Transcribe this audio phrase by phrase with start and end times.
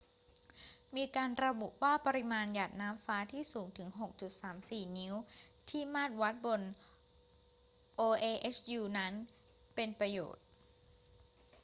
[0.95, 3.89] มีการระบุว่าปริมาณหยาดน้ำฟ้าที่สูงถึง
[4.43, 5.15] 6.34 นิ้ว
[5.69, 6.61] ที่มาตรวัดบน
[7.99, 9.13] oahu นั้น
[9.75, 10.45] เป็นประโยชน์